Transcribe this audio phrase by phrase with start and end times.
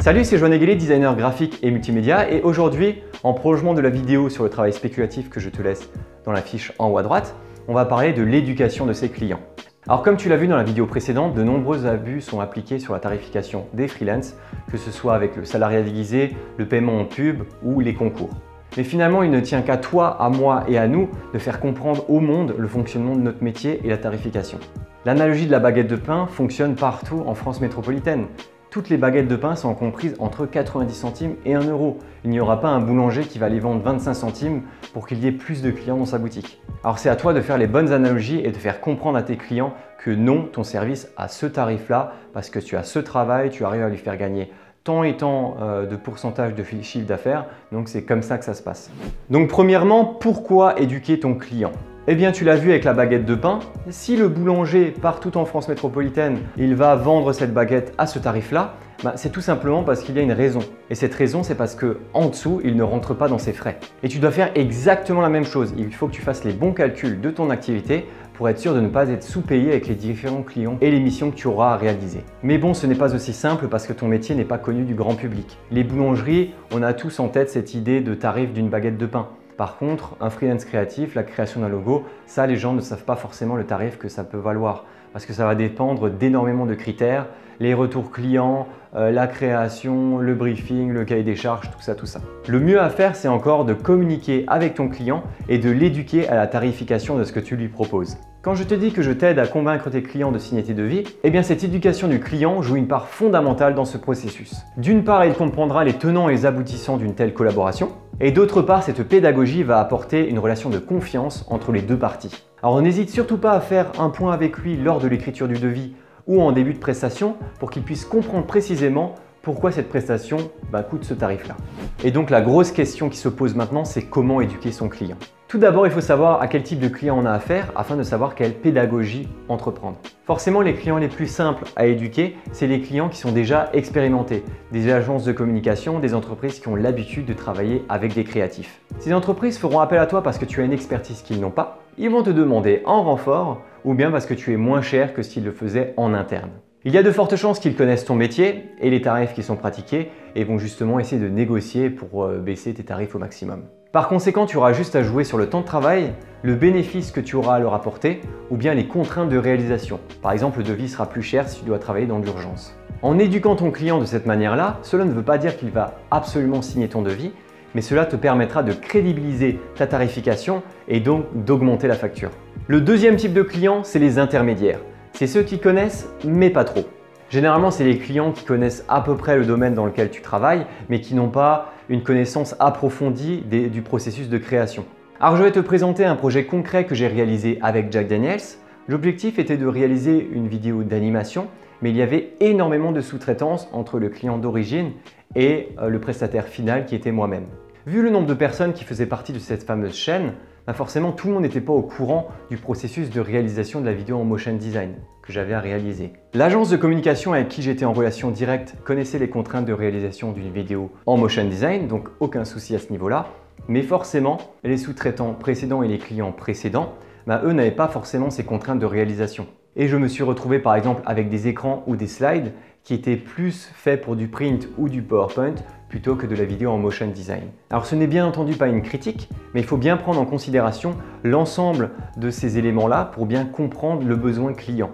[0.00, 4.30] Salut, c'est Joanne Aguilé, designer graphique et multimédia et aujourd'hui, en prolongement de la vidéo
[4.30, 5.90] sur le travail spéculatif que je te laisse
[6.24, 7.34] dans la fiche en haut à droite,
[7.68, 9.40] on va parler de l'éducation de ses clients.
[9.86, 12.94] Alors comme tu l'as vu dans la vidéo précédente, de nombreux abus sont appliqués sur
[12.94, 14.36] la tarification des freelances,
[14.72, 18.30] que ce soit avec le salariat déguisé, le paiement en pub ou les concours.
[18.78, 22.08] Mais finalement, il ne tient qu'à toi, à moi et à nous de faire comprendre
[22.08, 24.60] au monde le fonctionnement de notre métier et la tarification.
[25.04, 28.28] L'analogie de la baguette de pain fonctionne partout en France métropolitaine.
[28.70, 31.98] Toutes les baguettes de pain sont comprises entre 90 centimes et 1 euro.
[32.22, 35.26] Il n'y aura pas un boulanger qui va les vendre 25 centimes pour qu'il y
[35.26, 36.62] ait plus de clients dans sa boutique.
[36.84, 39.36] Alors c'est à toi de faire les bonnes analogies et de faire comprendre à tes
[39.36, 43.64] clients que non, ton service a ce tarif-là parce que tu as ce travail, tu
[43.64, 44.52] arrives à lui faire gagner
[44.84, 47.46] tant et tant euh, de pourcentage de chiffre d'affaires.
[47.72, 48.92] Donc c'est comme ça que ça se passe.
[49.30, 51.72] Donc premièrement, pourquoi éduquer ton client?
[52.06, 53.58] Eh bien, tu l'as vu avec la baguette de pain.
[53.90, 58.74] Si le boulanger, partout en France métropolitaine, il va vendre cette baguette à ce tarif-là,
[59.04, 60.60] bah, c'est tout simplement parce qu'il y a une raison.
[60.88, 63.78] Et cette raison, c'est parce que en dessous, il ne rentre pas dans ses frais.
[64.02, 65.74] Et tu dois faire exactement la même chose.
[65.76, 68.80] Il faut que tu fasses les bons calculs de ton activité pour être sûr de
[68.80, 71.76] ne pas être sous-payé avec les différents clients et les missions que tu auras à
[71.76, 72.20] réaliser.
[72.42, 74.94] Mais bon, ce n'est pas aussi simple parce que ton métier n'est pas connu du
[74.94, 75.58] grand public.
[75.70, 79.28] Les boulangeries, on a tous en tête cette idée de tarif d'une baguette de pain.
[79.60, 83.14] Par contre, un freelance créatif, la création d'un logo, ça les gens ne savent pas
[83.14, 87.26] forcément le tarif que ça peut valoir parce que ça va dépendre d'énormément de critères,
[87.58, 92.06] les retours clients, euh, la création, le briefing, le cahier des charges, tout ça, tout
[92.06, 92.20] ça.
[92.48, 96.36] Le mieux à faire, c'est encore de communiquer avec ton client et de l'éduquer à
[96.36, 98.16] la tarification de ce que tu lui proposes.
[98.40, 101.04] Quand je te dis que je t'aide à convaincre tes clients de signer tes devis,
[101.22, 104.62] eh bien cette éducation du client joue une part fondamentale dans ce processus.
[104.78, 107.90] D'une part, il comprendra les tenants et les aboutissants d'une telle collaboration,
[108.22, 112.44] et d'autre part, cette pédagogie va apporter une relation de confiance entre les deux parties.
[112.62, 115.94] Alors n'hésite surtout pas à faire un point avec lui lors de l'écriture du devis
[116.26, 120.36] ou en début de prestation pour qu'il puisse comprendre précisément pourquoi cette prestation
[120.70, 121.56] bah, coûte ce tarif-là.
[122.04, 125.16] Et donc la grosse question qui se pose maintenant, c'est comment éduquer son client.
[125.50, 128.04] Tout d'abord, il faut savoir à quel type de client on a affaire afin de
[128.04, 129.96] savoir quelle pédagogie entreprendre.
[130.24, 134.44] Forcément, les clients les plus simples à éduquer, c'est les clients qui sont déjà expérimentés,
[134.70, 138.80] des agences de communication, des entreprises qui ont l'habitude de travailler avec des créatifs.
[139.00, 141.82] Ces entreprises feront appel à toi parce que tu as une expertise qu'ils n'ont pas,
[141.98, 145.22] ils vont te demander en renfort ou bien parce que tu es moins cher que
[145.22, 146.50] s'ils le faisaient en interne.
[146.84, 149.56] Il y a de fortes chances qu'ils connaissent ton métier et les tarifs qui sont
[149.56, 153.64] pratiqués et vont justement essayer de négocier pour euh, baisser tes tarifs au maximum.
[153.92, 156.12] Par conséquent, tu auras juste à jouer sur le temps de travail,
[156.42, 159.98] le bénéfice que tu auras à leur apporter ou bien les contraintes de réalisation.
[160.22, 162.78] Par exemple, le devis sera plus cher si tu dois travailler dans l'urgence.
[163.02, 166.62] En éduquant ton client de cette manière-là, cela ne veut pas dire qu'il va absolument
[166.62, 167.32] signer ton devis,
[167.74, 172.30] mais cela te permettra de crédibiliser ta tarification et donc d'augmenter la facture.
[172.68, 174.78] Le deuxième type de client, c'est les intermédiaires.
[175.14, 176.84] C'est ceux qui connaissent, mais pas trop.
[177.28, 180.66] Généralement, c'est les clients qui connaissent à peu près le domaine dans lequel tu travailles,
[180.88, 184.86] mais qui n'ont pas une connaissance approfondie du processus de création.
[185.20, 188.40] Alors, je vais te présenter un projet concret que j'ai réalisé avec Jack Daniels.
[188.88, 191.48] L'objectif était de réaliser une vidéo d'animation,
[191.82, 194.92] mais il y avait énormément de sous-traitance entre le client d'origine
[195.34, 197.46] et euh, le prestataire final qui était moi-même.
[197.86, 200.34] Vu le nombre de personnes qui faisaient partie de cette fameuse chaîne,
[200.66, 203.94] bah forcément tout le monde n'était pas au courant du processus de réalisation de la
[203.94, 206.12] vidéo en motion design que j'avais à réaliser.
[206.34, 210.52] L'agence de communication avec qui j'étais en relation directe connaissait les contraintes de réalisation d'une
[210.52, 213.28] vidéo en motion design, donc aucun souci à ce niveau-là.
[213.66, 216.92] Mais forcément, les sous-traitants précédents et les clients précédents,
[217.26, 219.46] bah eux n'avaient pas forcément ces contraintes de réalisation.
[219.76, 222.52] Et je me suis retrouvé par exemple avec des écrans ou des slides
[222.84, 225.54] qui étaient plus faits pour du print ou du PowerPoint
[225.88, 227.48] plutôt que de la vidéo en motion design.
[227.68, 230.96] Alors ce n'est bien entendu pas une critique, mais il faut bien prendre en considération
[231.24, 234.90] l'ensemble de ces éléments-là pour bien comprendre le besoin client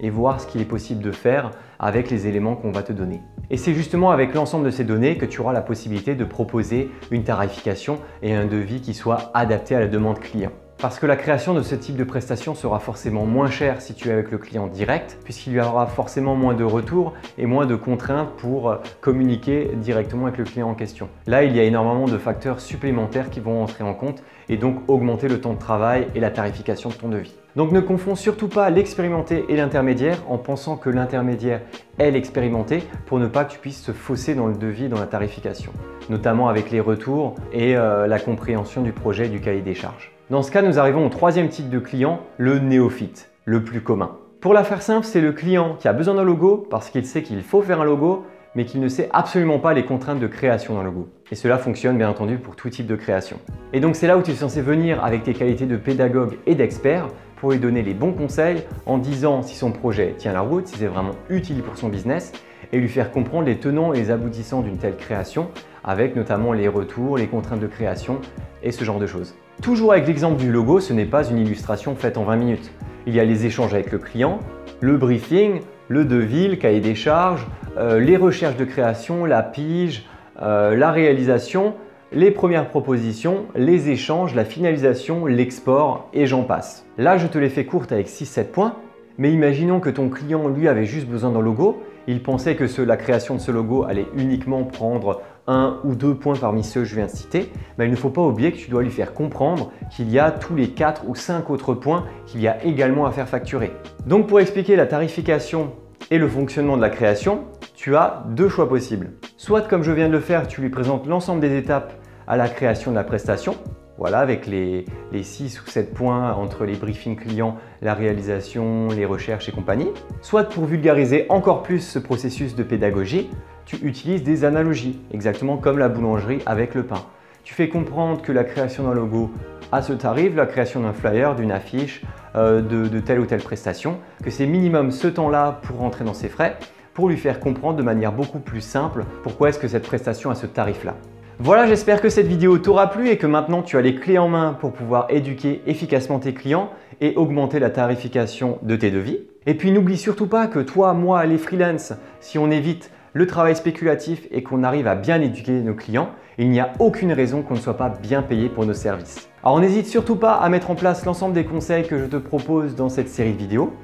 [0.00, 3.20] et voir ce qu'il est possible de faire avec les éléments qu'on va te donner.
[3.50, 6.90] Et c'est justement avec l'ensemble de ces données que tu auras la possibilité de proposer
[7.10, 10.52] une tarification et un devis qui soit adapté à la demande client.
[10.78, 14.10] Parce que la création de ce type de prestation sera forcément moins chère si tu
[14.10, 17.76] es avec le client direct, puisqu'il y aura forcément moins de retours et moins de
[17.76, 21.08] contraintes pour euh, communiquer directement avec le client en question.
[21.26, 24.76] Là, il y a énormément de facteurs supplémentaires qui vont entrer en compte et donc
[24.88, 27.34] augmenter le temps de travail et la tarification de ton devis.
[27.56, 31.62] Donc ne confonds surtout pas l'expérimenté et l'intermédiaire en pensant que l'intermédiaire
[31.98, 35.00] est l'expérimenté pour ne pas que tu puisses te fausser dans le devis et dans
[35.00, 35.72] la tarification,
[36.10, 40.15] notamment avec les retours et euh, la compréhension du projet du cahier des charges.
[40.28, 44.16] Dans ce cas, nous arrivons au troisième type de client, le néophyte, le plus commun.
[44.40, 47.22] Pour la faire simple, c'est le client qui a besoin d'un logo parce qu'il sait
[47.22, 48.24] qu'il faut faire un logo,
[48.56, 51.06] mais qu'il ne sait absolument pas les contraintes de création d'un logo.
[51.30, 53.38] Et cela fonctionne bien entendu pour tout type de création.
[53.72, 56.56] Et donc c'est là où tu es censé venir avec tes qualités de pédagogue et
[56.56, 57.06] d'expert
[57.36, 60.76] pour lui donner les bons conseils en disant si son projet tient la route, si
[60.76, 62.32] c'est vraiment utile pour son business,
[62.72, 65.48] et lui faire comprendre les tenants et les aboutissants d'une telle création,
[65.84, 68.20] avec notamment les retours, les contraintes de création
[68.62, 69.34] et ce genre de choses.
[69.62, 72.70] Toujours avec l'exemple du logo, ce n'est pas une illustration faite en 20 minutes.
[73.06, 74.40] Il y a les échanges avec le client,
[74.80, 77.46] le briefing, le devis, le cahier des charges,
[77.78, 80.06] euh, les recherches de création, la pige,
[80.42, 81.74] euh, la réalisation,
[82.12, 86.86] les premières propositions, les échanges, la finalisation, l'export et j'en passe.
[86.98, 88.76] Là, je te l'ai fait courte avec 6-7 points,
[89.18, 91.82] mais imaginons que ton client, lui, avait juste besoin d'un logo.
[92.08, 96.36] Il pensait que la création de ce logo allait uniquement prendre un ou deux points
[96.36, 98.70] parmi ceux que je viens de citer, mais il ne faut pas oublier que tu
[98.70, 102.40] dois lui faire comprendre qu'il y a tous les 4 ou 5 autres points qu'il
[102.40, 103.72] y a également à faire facturer.
[104.06, 105.72] Donc pour expliquer la tarification
[106.10, 107.44] et le fonctionnement de la création,
[107.74, 109.10] tu as deux choix possibles.
[109.36, 111.92] Soit comme je viens de le faire, tu lui présentes l'ensemble des étapes
[112.28, 113.56] à la création de la prestation,
[113.98, 119.04] voilà, avec les, les 6 ou 7 points entre les briefings clients, la réalisation, les
[119.04, 119.88] recherches et compagnie.
[120.20, 123.30] Soit pour vulgariser encore plus ce processus de pédagogie,
[123.64, 127.04] tu utilises des analogies, exactement comme la boulangerie avec le pain.
[127.42, 129.30] Tu fais comprendre que la création d'un logo
[129.72, 132.02] a ce tarif, la création d'un flyer, d'une affiche,
[132.36, 136.14] euh, de, de telle ou telle prestation, que c'est minimum ce temps-là pour rentrer dans
[136.14, 136.56] ses frais,
[136.92, 140.34] pour lui faire comprendre de manière beaucoup plus simple pourquoi est-ce que cette prestation a
[140.34, 140.96] ce tarif-là.
[141.38, 144.26] Voilà, j'espère que cette vidéo t'aura plu et que maintenant tu as les clés en
[144.26, 146.70] main pour pouvoir éduquer efficacement tes clients
[147.02, 149.18] et augmenter la tarification de tes devis.
[149.44, 153.54] Et puis n'oublie surtout pas que toi, moi, les freelances, si on évite le travail
[153.54, 157.54] spéculatif et qu'on arrive à bien éduquer nos clients, il n'y a aucune raison qu'on
[157.54, 159.28] ne soit pas bien payé pour nos services.
[159.44, 162.74] Alors n'hésite surtout pas à mettre en place l'ensemble des conseils que je te propose
[162.76, 163.74] dans cette série de vidéos.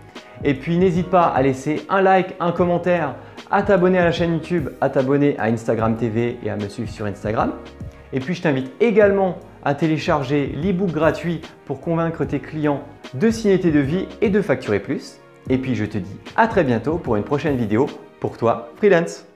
[0.42, 3.14] Et puis n'hésite pas à laisser un like, un commentaire,
[3.52, 6.90] à t'abonner à la chaîne YouTube, à t'abonner à Instagram TV et à me suivre
[6.90, 7.52] sur Instagram.
[8.14, 12.82] Et puis je t'invite également à télécharger l'ebook gratuit pour convaincre tes clients
[13.14, 15.20] de signer tes devis et de facturer plus.
[15.50, 17.86] Et puis je te dis à très bientôt pour une prochaine vidéo
[18.20, 19.31] pour toi, freelance.